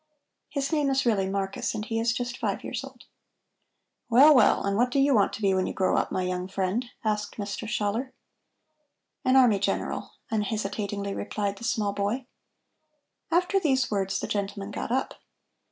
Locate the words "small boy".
11.63-12.25